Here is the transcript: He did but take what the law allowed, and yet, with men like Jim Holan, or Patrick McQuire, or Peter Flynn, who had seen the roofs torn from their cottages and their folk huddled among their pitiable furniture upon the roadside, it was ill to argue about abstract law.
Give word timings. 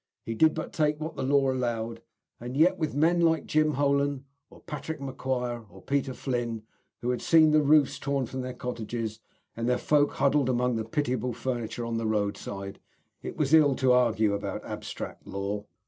He 0.25 0.33
did 0.33 0.55
but 0.55 0.73
take 0.73 0.99
what 0.99 1.15
the 1.15 1.21
law 1.21 1.51
allowed, 1.53 2.01
and 2.39 2.57
yet, 2.57 2.79
with 2.79 2.95
men 2.95 3.21
like 3.21 3.45
Jim 3.45 3.73
Holan, 3.73 4.25
or 4.49 4.61
Patrick 4.61 4.99
McQuire, 4.99 5.63
or 5.69 5.79
Peter 5.83 6.15
Flynn, 6.15 6.63
who 7.03 7.11
had 7.11 7.21
seen 7.21 7.51
the 7.51 7.61
roofs 7.61 7.99
torn 7.99 8.25
from 8.25 8.41
their 8.41 8.55
cottages 8.55 9.19
and 9.55 9.69
their 9.69 9.77
folk 9.77 10.13
huddled 10.13 10.49
among 10.49 10.75
their 10.75 10.85
pitiable 10.85 11.33
furniture 11.33 11.83
upon 11.83 11.99
the 11.99 12.07
roadside, 12.07 12.79
it 13.21 13.37
was 13.37 13.53
ill 13.53 13.75
to 13.75 13.91
argue 13.91 14.33
about 14.33 14.65
abstract 14.65 15.27
law. 15.27 15.65